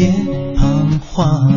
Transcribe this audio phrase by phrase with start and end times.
[0.00, 0.10] 别
[0.56, 1.52] 彷徨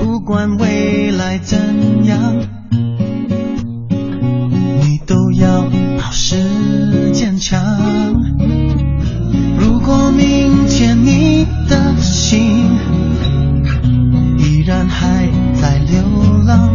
[0.00, 1.58] 不管未来怎
[2.04, 2.46] 样
[4.80, 5.62] 你都要
[5.98, 7.60] 保持坚强
[9.58, 12.78] 如果明天你的心
[14.38, 15.28] 依然还
[15.60, 16.00] 在流
[16.46, 16.72] 浪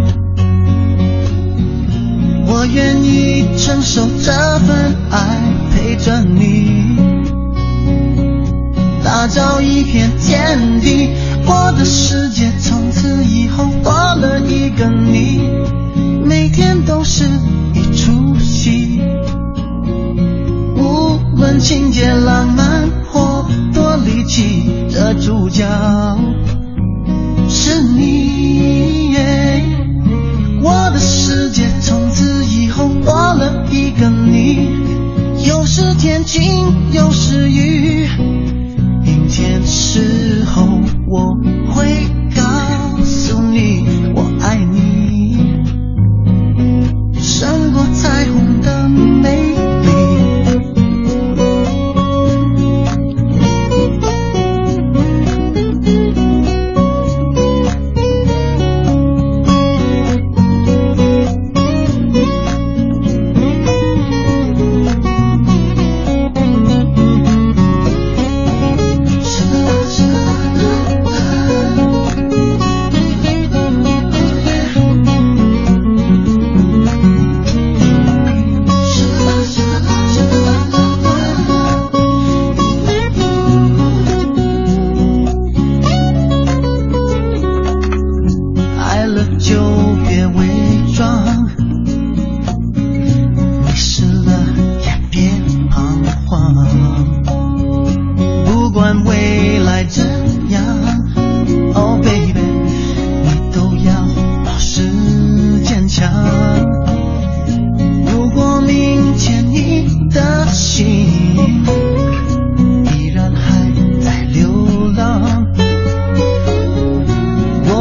[2.48, 5.40] 我愿意承受这份爱
[5.72, 6.65] 陪着你
[9.36, 11.10] 找一片天地
[11.46, 15.42] 我的世界从此以后多了一个你
[16.24, 17.26] 每天都是
[17.74, 19.02] 一出戏。
[20.78, 22.35] 无论情节来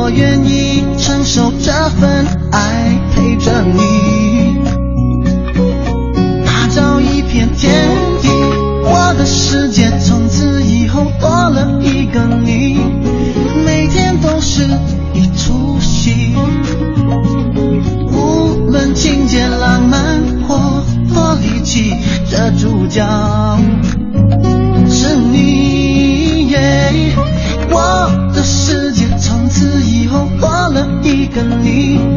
[0.04, 4.58] 我愿意承受这份爱陪着你。
[6.44, 7.88] 打造一片天
[8.20, 8.28] 地
[8.84, 12.76] 我的世界从此以后多了一个你。
[13.64, 14.64] 每天都是
[15.14, 16.36] 一出戏
[18.12, 20.84] 无论情节浪漫或
[21.14, 21.94] 多离奇
[22.28, 23.02] 这主角
[31.34, 32.13] 跟你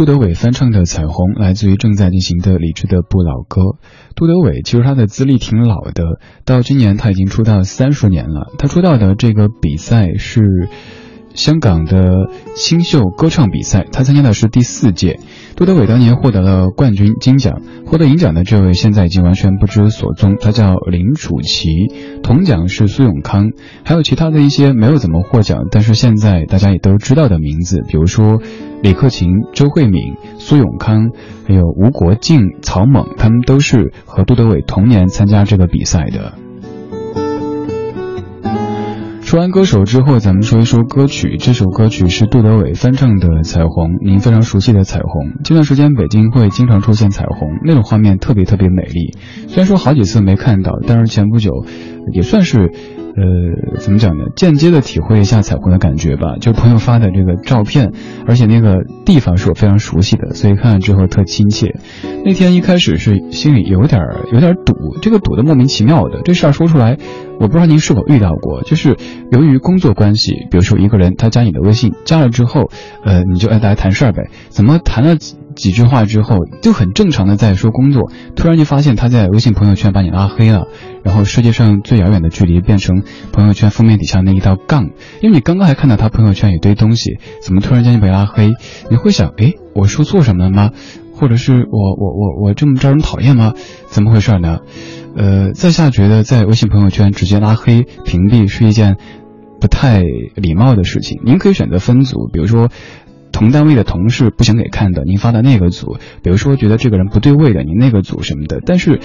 [0.00, 3.60] 杜德伟翻唱的彩虹来自于正在进行的理智的不老歌。
[4.16, 8.50] 杜德伟其实他的资历挺老的到今年他已经出道三十年了。
[8.56, 10.70] 他出道的这个比赛是
[11.34, 15.20] 香港的新秀歌唱比赛，他参加的是第四届。
[15.56, 21.68] 杜德伟当年获得了冠军金奖，获得银奖的这位现在已经完全不知所踪，他叫林楚琪。
[22.22, 23.50] 铜奖是苏永康，
[23.84, 28.40] 还有其他的一些没有怎么获奖，但是现在大家也都知道的名字，比如说
[28.82, 31.10] 李克勤、周慧敏、苏永康，
[31.46, 36.34] 还有吴国敬、曹猛，他们都是和杜德伟同年参加这个比赛的。
[39.30, 41.36] 说完歌手之后，咱们说一说歌曲。
[41.38, 45.30] 这首歌曲是杜德伟翻唱的《彩虹》，您非常熟悉的《彩虹》。
[45.44, 49.14] 这段时间北京会经常出现彩虹，那种画面特别特别美丽。
[49.46, 51.64] 虽然说好几次没看到，但是前不久
[52.12, 52.72] 也算是。
[53.20, 54.24] 呃，怎么讲呢？
[54.34, 56.36] 间接的体会一下彩虹的感觉吧。
[56.40, 57.92] 就朋友发的这个照片，
[58.26, 61.76] 而且那个地方是我非常熟悉的，所以看了之后特亲切。
[62.24, 64.00] 那天一开始是心里有点
[64.32, 66.22] 有点堵，这个堵的莫名其妙的。
[66.24, 66.96] 这事儿说出来，
[67.38, 68.96] 我不知道您是否遇到过，就是
[69.30, 72.70] 由于工作关系，比如说一个人他加你的微信，加了之后，
[73.04, 74.30] 呃，你就哎大家谈事儿呗。
[74.48, 80.68] 怎么谈了几几句话之后，就很正常的在说工作，突然就发现他在微信朋友圈把你拉黑了。
[81.02, 83.02] 然后世界上最遥远的距离变成
[83.32, 84.90] 朋友圈封面底下那一道杠，
[85.22, 88.52] 因为你刚刚还看到他朋友圈一堆东西，怎么突然间就被拉黑？
[88.90, 90.70] 你会想，哎，我说错什么了吗？
[91.14, 93.54] 或者是我我我我这么招人讨厌吗？
[93.88, 94.60] 怎么回事呢？
[95.16, 98.96] 呃，在下觉得在微信朋友圈直接拉黑屏蔽是一件
[99.60, 100.02] 不太
[100.34, 101.20] 礼貌的事情。
[101.24, 102.68] 您可以选择分组，比如说
[103.32, 108.60] 同单位的同事不想给看的，您发到那个组；比如说觉得这个人不对位的，您那个组什么的。
[108.64, 109.00] 但是。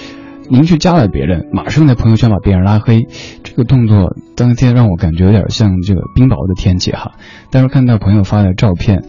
[0.48, 3.06] 您去加了别人，马上在朋友圈把别人拉黑，
[3.42, 7.12] 这个动作当天让我感觉有点像这个冰雹的天气哈。
[7.50, 9.04] 但是看到朋友发的照片，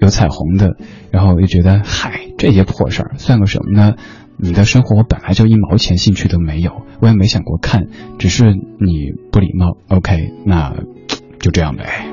[0.00, 0.76] 有彩虹的，
[1.10, 3.94] 然后我就觉得，嗨，这些破事儿算个什么呢？
[4.36, 7.88] 你的生活我本来就一毛钱兴趣都没有，我也没想过看，
[8.18, 9.76] 只是你不礼貌。
[9.88, 10.74] OK，那
[11.38, 12.06] 就这样呗。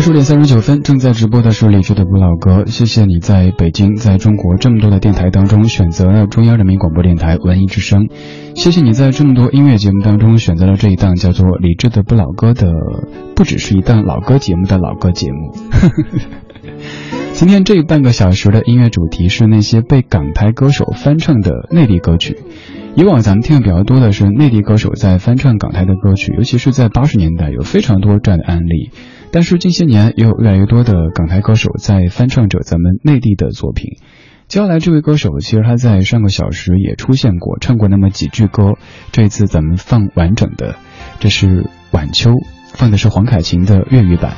[0.00, 2.64] 二十点三十九分，正在直播的是李志的不老歌。
[2.64, 8.08] 谢谢你在北京，在中国这么多的电台当中选择了中央人民广播电台文艺之声。
[8.54, 12.72] 谢谢你在这么多音乐节目当中选择了这一档叫做李志的不老歌的，
[13.36, 15.52] 不只是一档老歌节目的老歌节目。
[17.36, 22.38] 今天这半个小时的音乐主题是那些被港台歌手翻唱的内地歌曲。
[22.96, 28.90] 以往咱们听的比较多的是内地歌手在翻唱港台的歌曲，尤其是在八十年代有非常多这样的案例。
[29.32, 33.98] 但是近些年也有越来越多的港台歌手在翻唱着咱们内地的作品。
[34.48, 38.72] 接下来这位歌手，其实他在上个小时也出现过，唱过那么几句歌。
[39.12, 40.74] 这一次咱们放完整的，
[41.20, 41.62] 这是
[41.92, 42.30] 《晚秋》，
[42.74, 44.34] 放的是黄凯芹的粤语版。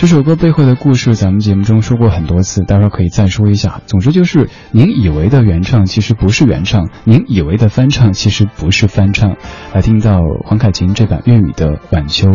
[0.00, 3.80] 这首歌背后的故事，咱们节目中说过很多次，待会儿可以再说一下。
[3.86, 9.36] 总之就是，您以为的原唱其实不是原唱，您以为的翻唱其实不是翻唱。
[9.72, 12.28] 来听到黄凯芹这版粤语的《晚秋》。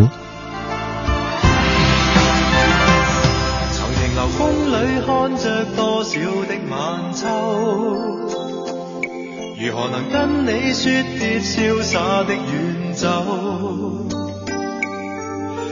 [10.69, 13.07] 你说别潇洒的远走？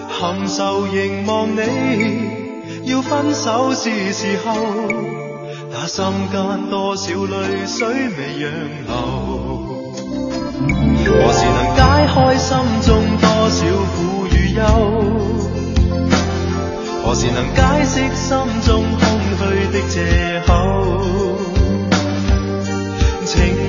[0.09, 1.61] 含愁凝望你，
[2.91, 4.55] 要分手是时候。
[5.71, 8.51] 那心间多少泪水未让
[8.87, 8.89] 流？
[11.05, 12.89] 何时能解开心中
[13.21, 13.59] 多少
[13.93, 14.63] 苦与忧？
[17.05, 18.35] 何时能解释心
[18.65, 19.05] 中空
[19.37, 20.51] 虚的借口？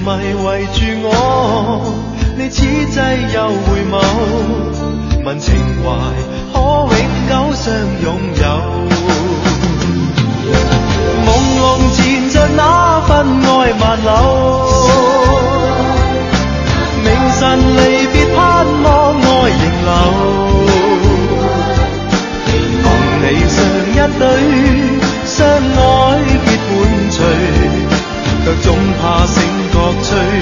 [0.08, 1.10] 迷围住我，
[2.38, 2.96] 你此际
[3.34, 3.92] 又回眸，
[5.22, 5.52] 问情
[5.84, 5.86] 怀
[6.50, 6.56] 可
[6.96, 6.98] 永
[7.28, 7.66] 久相
[8.02, 8.08] 拥
[8.40, 8.42] 有？
[11.26, 11.28] 朦
[11.60, 11.60] 胧
[11.92, 12.00] 缠
[12.30, 12.60] 着那
[13.02, 13.10] 份
[13.44, 13.48] 爱
[13.78, 14.08] 万缕，
[17.04, 17.06] 明
[17.38, 17.40] 晨
[17.76, 17.78] 离
[18.10, 18.40] 别盼
[18.82, 19.90] 望爱仍留，
[22.82, 22.86] 共
[23.20, 23.56] 你上
[23.92, 24.24] 一对，
[25.26, 25.86] 相爱
[26.46, 26.66] 结伴
[27.10, 27.18] 随。
[28.48, 28.66] 却总
[28.98, 29.36] 怕醒
[29.78, 30.37] 乐趣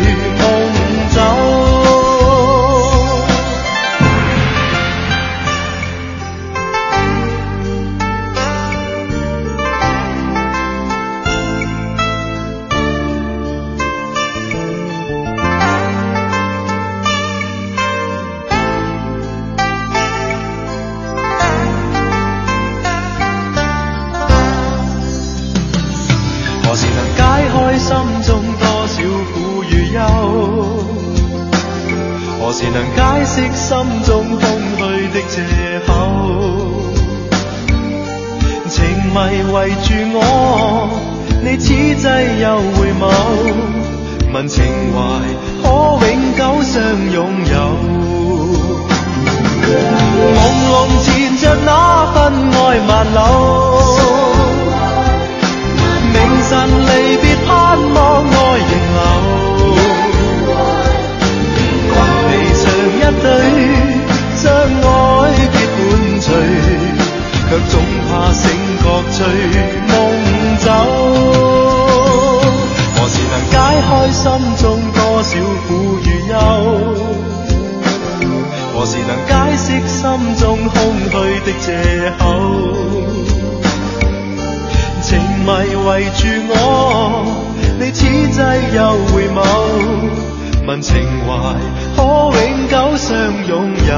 [91.97, 93.15] 可永久相
[93.45, 93.51] 擁
[93.89, 93.93] 有？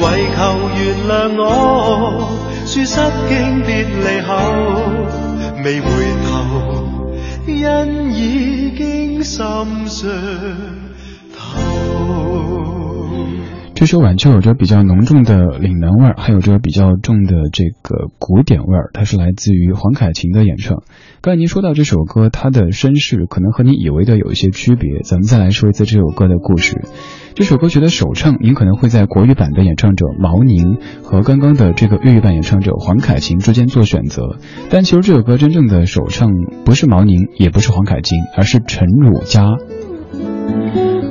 [0.00, 0.40] 為求
[0.76, 1.44] 原諒我，
[2.64, 2.96] 說失
[3.28, 3.30] 驚
[3.64, 3.68] 別
[4.02, 4.32] 離後，
[5.62, 5.86] 未回
[6.26, 6.32] 頭，
[7.46, 9.38] 因已經心
[9.86, 10.79] 傷。
[13.80, 20.82] 这首晚秋有着比较浓重的岭南味儿，还有着比较重的这个古典味儿，它是来自于黄凯芹的演唱。
[21.22, 26.82] 刚才您说到这首歌，它的身世可能和你以为的有一些区别，咱们再来说一次这首歌的故事。
[27.34, 34.36] 这首歌曲的首唱，您可能会在国语版的演唱者毛宁和刚刚的这个粤语版演唱者黄凯芹之间做选择，
[34.68, 36.28] 但其实这首歌真正的首唱
[36.66, 39.56] 不是毛宁，也不是黄凯芹，而是陈汝佳。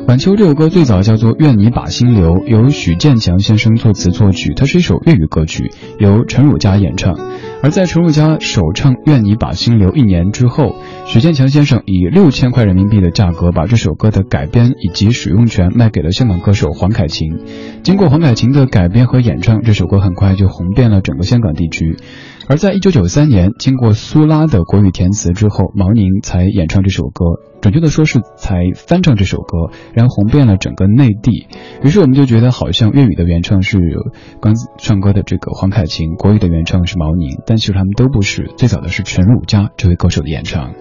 [0.09, 7.15] 晚秋这首歌最早叫做《愿你把心留》，由许建强先生作词作曲，它是一首粤语歌曲，由陈汝佳演唱。
[7.61, 10.75] 而在陈汝佳首唱《愿你把心留》一年之后，
[11.05, 17.27] 许建强先生以六千块人民币的价格把这首歌的改编以及使用权卖给了香港歌手黄凯芹。
[17.83, 21.97] 经过黄凯芹的改编和演唱，这首歌很快就红遍了整个香港地区。
[22.49, 27.23] 而在一九九三年，经过苏拉的国语填词之后，毛宁才演唱这首歌，
[27.61, 31.45] 准确的说是才翻唱这首歌，然后红遍了整个内地。
[31.83, 33.77] 于是我们就觉得，好像粤语的原唱是
[34.41, 38.51] 刚唱歌的这个黄凯芹，国语的原唱是毛宁，但其实他们都不是。
[38.57, 40.73] 最早的是陈汝佳这位歌手的演唱。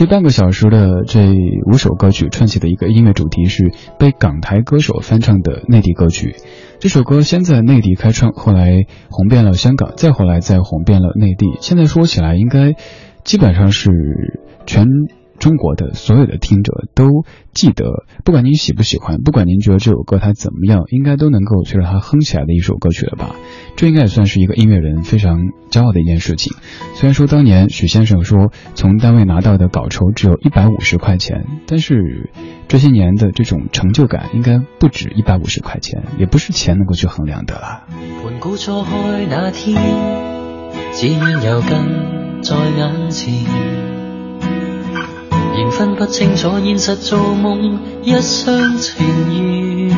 [0.00, 1.28] 这半个小时的这
[1.70, 6.36] 五首歌曲串起的一个音乐主题是被港台歌手翻唱的内地歌曲。
[6.78, 11.48] 这首歌先在内地开唱，后来红遍了香港，再后来再红遍了内地。
[11.60, 12.76] 现在说起来，应该
[13.24, 13.90] 基本上是
[14.64, 14.86] 全。
[15.40, 23.34] 中国的所有的听者都记得，不管您喜不喜欢，不管您觉得这首歌它怎么样，应该都能够随着它哼起来的一首歌曲了吧？
[23.74, 25.38] 这应该也算是一个音乐人非常
[25.70, 26.54] 骄傲的一件事情。
[26.92, 32.30] 虽然说当年许先生说从单位拿到的稿酬只有一百五十块钱，但是
[32.68, 37.86] 这些年的这种成就感应该不止一百五十块钱，也不是钱能够去衡量的了。
[39.30, 39.74] 那天，
[40.92, 41.60] 只有
[42.42, 43.99] 在眼前。
[45.60, 49.94] 仍分不清楚现实做梦，一厢情愿。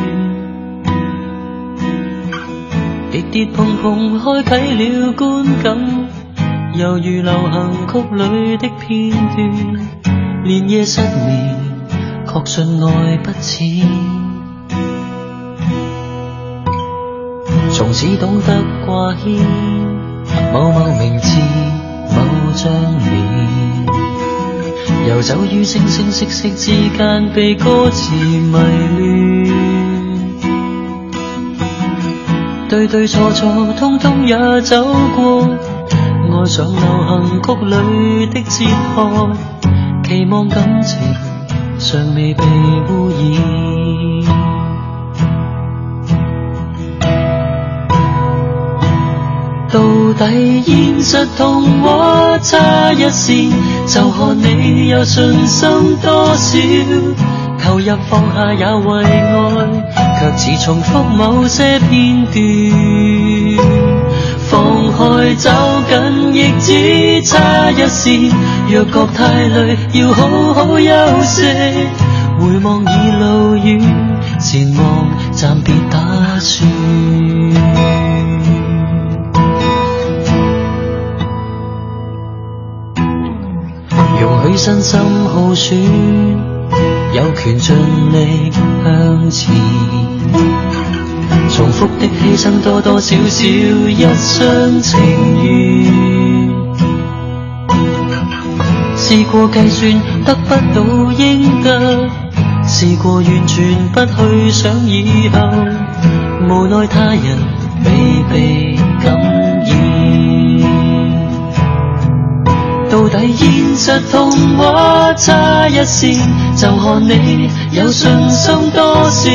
[3.12, 5.78] 跌跌碰碰开启了观感，
[6.74, 9.86] 犹如流行曲里的片段。
[10.42, 11.56] 连夜失眠，
[12.26, 13.86] 确信爱不浅。
[17.70, 19.38] 从此懂得挂牵，
[20.52, 21.38] 某某名字，
[22.10, 24.01] 某张脸。
[25.08, 28.64] 游走于声声色色之间，被歌词迷乱。
[32.68, 34.84] 对对错错，通通也走
[35.16, 35.48] 过。
[36.30, 38.96] 爱上流行曲里的哲学，
[40.04, 40.98] 期望感情
[41.78, 42.42] 尚未被
[42.88, 44.21] 污染。
[50.22, 53.50] 到底现实同我差一线，
[53.88, 55.68] 就看你有信心
[56.00, 56.58] 多少。
[57.60, 59.34] 投入放下也为爱，
[60.20, 62.36] 却似重复某些片段。
[64.48, 65.50] 放开走
[65.88, 68.30] 紧亦只差一线，
[68.70, 71.42] 若觉太累，要好好休息。
[72.38, 73.80] 回望已路远，
[74.38, 75.98] 前望暂别打
[76.38, 76.70] 算。
[84.56, 85.78] 身心耗损，
[87.14, 87.76] 有权尽
[88.12, 88.50] 力
[88.84, 89.54] 向前。
[91.48, 94.98] 重复的牺牲多多少少，一厢情
[95.42, 96.52] 愿。
[98.96, 99.92] 试过计算
[100.24, 102.08] 得不到应得，
[102.66, 105.38] 试过完全不去想以后，
[106.48, 107.38] 无奈他人
[107.84, 109.41] 未被感。
[113.12, 116.16] 底现实同我差一线，
[116.56, 119.30] 就看你有信心多少。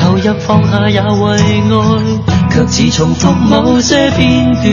[0.00, 1.72] 投入放下也为爱，
[2.50, 4.64] 却似重复某些片段。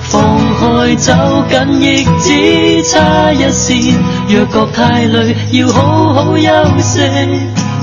[0.00, 1.12] 放开走
[1.50, 3.98] 紧亦只差一线，
[4.28, 6.42] 若觉太累，要好好休
[6.78, 7.00] 息。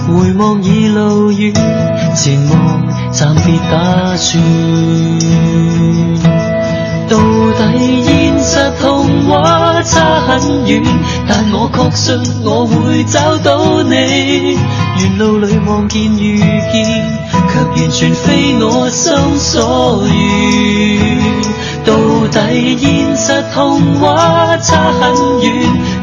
[0.08, 1.54] 回望已路远，
[2.16, 4.42] 前望暂别打算。
[9.24, 10.84] 同我差很远，
[11.30, 14.58] 但我确信我会找到你。
[15.00, 20.14] 沿路里望见遇见，却完全非我心所愿。
[21.86, 21.94] 到
[22.32, 25.54] 底现实同我差很远，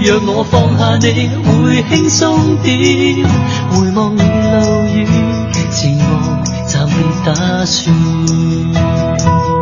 [0.00, 2.74] 若我放下你，会轻松点。
[3.70, 5.06] 回望已路远，
[5.70, 6.92] 前望暂未
[7.26, 7.34] 打
[7.66, 9.59] 算。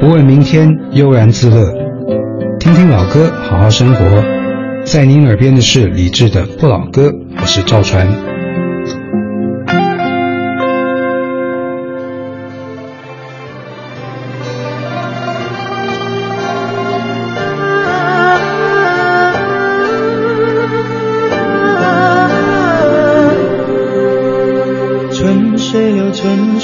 [0.00, 1.64] 不问明天，悠然自乐，
[2.58, 4.04] 听听老歌，好好生活。
[4.84, 7.08] 在您耳边的是李志的《不老歌》，
[7.40, 8.31] 我是赵传。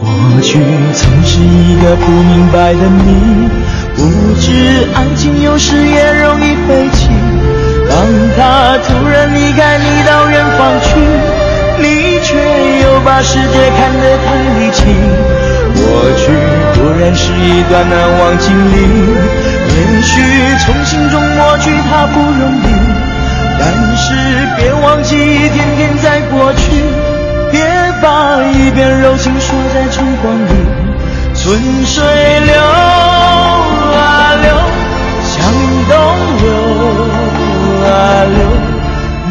[0.00, 0.08] 过
[0.40, 0.58] 去
[0.94, 3.50] 曾是一个不明白的你，
[3.94, 4.00] 不
[4.40, 7.10] 知爱情有时也容易废弃。
[7.86, 10.96] 当他突然离开你到远方去，
[11.82, 12.34] 你却
[12.82, 14.84] 又把世界看得太离奇。
[15.76, 15.84] 过
[16.16, 16.32] 去
[16.80, 18.80] 固然是一段难忘经历，
[19.68, 20.22] 也许
[20.64, 22.66] 从心中抹去它不容易，
[23.58, 24.14] 但是
[24.56, 27.09] 别忘记天天在过去。
[28.70, 30.50] 一片柔情锁在春光里，
[31.34, 32.04] 春水
[32.38, 34.48] 流啊流，
[35.26, 35.34] 向
[35.88, 35.92] 东
[36.38, 36.44] 流
[37.84, 37.90] 啊
[38.30, 38.38] 流，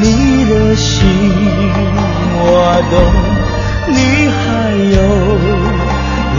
[0.01, 0.03] 你
[0.43, 0.91] 的心
[2.35, 2.43] 我
[2.91, 2.93] 懂，
[3.87, 3.97] 你
[4.27, 4.43] 还
[4.91, 4.99] 有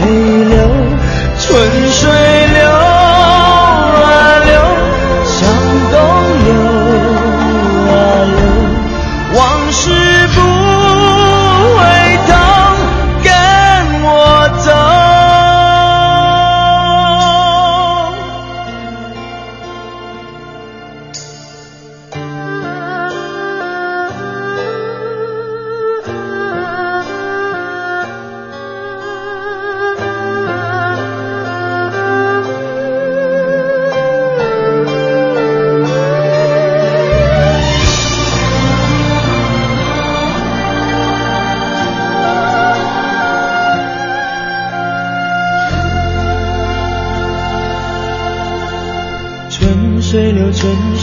[0.02, 0.04] 泪
[0.44, 0.54] 流，
[1.38, 1.48] 春
[1.90, 2.04] 水
[2.52, 2.60] 流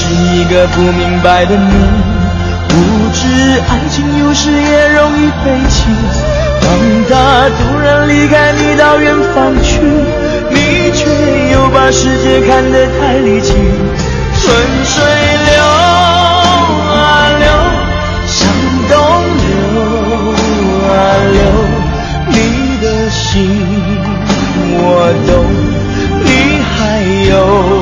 [0.00, 1.72] 是一个不明白的你，
[2.68, 2.74] 不
[3.12, 3.20] 知
[3.68, 5.94] 爱情有时也容易悲情。
[6.62, 6.70] 当
[7.06, 7.12] 他
[7.50, 9.78] 突然离开你到远方去，
[10.48, 11.04] 你却
[11.52, 13.52] 又把世界看得太离奇。
[13.52, 15.04] 春水
[15.46, 15.62] 流
[16.94, 17.46] 啊流，
[18.26, 18.48] 向
[18.88, 18.96] 东
[19.44, 19.52] 流
[20.88, 20.92] 啊
[21.30, 21.38] 流，
[22.28, 22.34] 你
[22.80, 23.20] 的心
[24.78, 24.82] 我
[25.26, 25.30] 懂，
[26.24, 26.28] 你
[26.72, 26.78] 还
[27.28, 27.79] 有。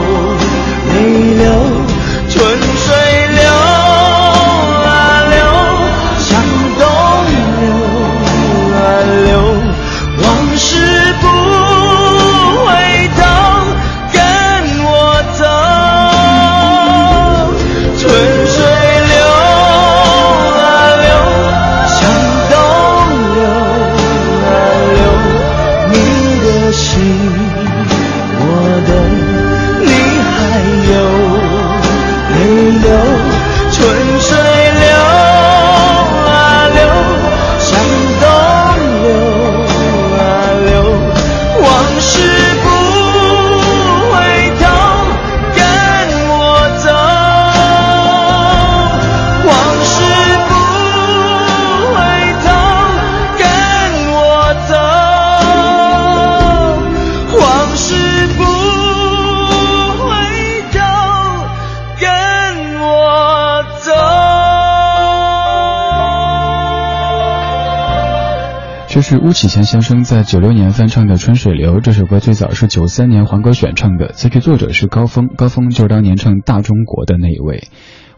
[68.98, 71.76] 这是巫启贤先生在九六年翻唱的《春水流》。
[71.80, 77.68] 这首歌最早是九三年黄格选唱的，词曲作者是高峰，高峰就是当年唱《大中国》的那一位。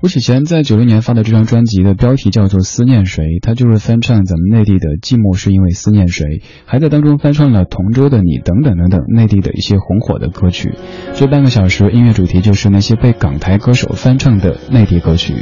[0.03, 6.25] 巫启贤在九六年发的这张专辑的标题叫做《思念谁》，他就是翻唱咱们内地的《寂寞是因为思念谁》，
[6.65, 10.73] 还在当中翻唱了《同桌的你》等等等等内地的一些红火的歌曲。
[11.13, 15.35] 这半个小时音乐主题就是那些被港台歌手翻唱的内地歌曲。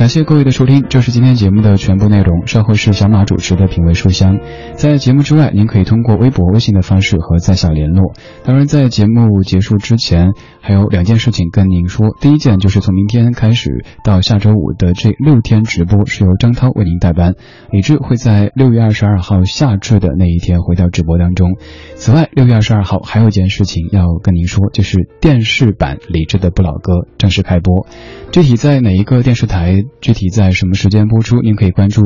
[0.00, 2.46] 感谢各位的收听，这是今天节目的全部内容。
[2.46, 4.40] 稍后是小马主持的品味书香。
[4.74, 8.14] 在节目之外，您可以通过微博、微信的方式和在下联络。
[8.42, 10.30] 当然，在节目结束之前，
[10.62, 12.16] 还有两件事情跟您说。
[12.18, 17.34] 第一件就是从明天开始到下周五的这六天直播是由张涛为您代班，
[17.70, 21.58] 李志会在六月二十二号夏至的那一天回到直播当中。
[21.96, 27.86] 此外，六月二十二号还有一件事情要跟您说，就是电视版李志的不老歌正式开播。
[28.32, 29.84] 具体在哪一个电视台？
[30.00, 31.40] 具体在什么时间播出？
[31.40, 32.02] 您可以关注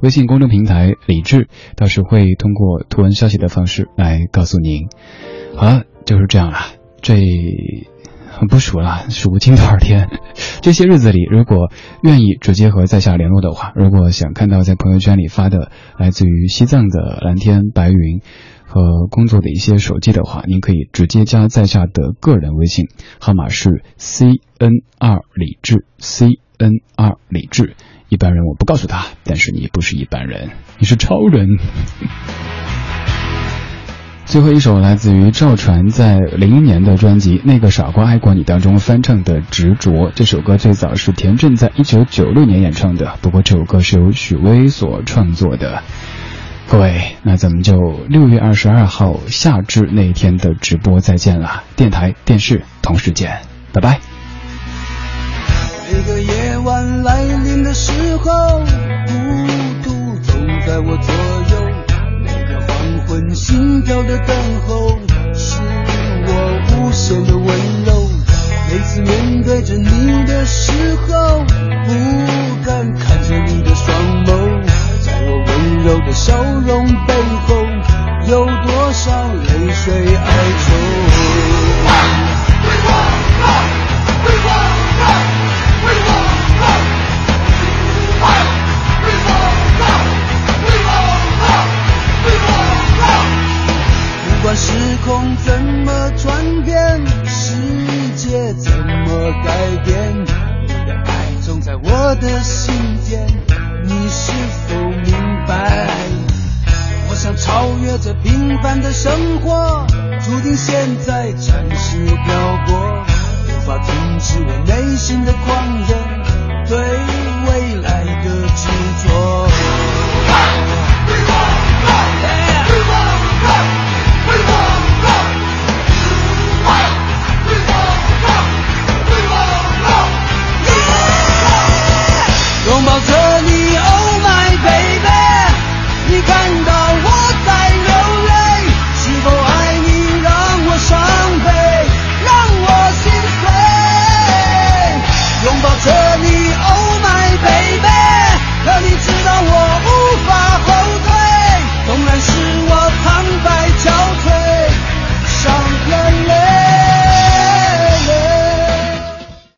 [0.00, 4.88] 微信公众平台“李智”，到时会通过图文消息的方式来告诉您。
[5.56, 6.58] 好了，就是这样了。
[7.02, 7.18] 这
[8.48, 10.08] 不数了，数不清多少天。
[10.60, 11.70] 这些日子里，如果
[12.02, 18.20] 愿意直接和在下联络的话，如果想看到在朋友圈里发的来自于西藏的蓝天白云
[18.66, 22.86] 和工作的一些手机的话，您可以直接加在下的个人微信，
[23.18, 24.26] 号码是 c
[24.58, 26.38] n 二李智 c。
[26.60, 27.74] N 二李智，
[28.10, 31.58] 一般人我不告诉他，但是你不是一般人，你是超人。
[34.26, 39.90] 最后一首来自于赵传在零一年的专辑《那个傻瓜爱过你》当中翻唱的《执着》。
[40.14, 45.82] 这首歌最早是田震在一九九六年演唱的，不过这首歌是由许巍所创作的。
[46.68, 47.74] 各位，那咱们就
[48.08, 53.40] 六月二十二号夏至那一天的直播再见了，电台、电视同时见，
[53.72, 53.98] 拜拜。
[58.22, 58.60] 后，
[59.06, 59.12] 孤
[59.82, 59.88] 独
[60.20, 61.08] 总在我左
[61.50, 61.52] 右。
[62.22, 62.68] 每个黄
[63.06, 64.98] 昏心跳的等候，
[65.34, 65.58] 是
[66.26, 66.28] 我
[66.68, 67.46] 无限的温
[67.84, 67.89] 柔。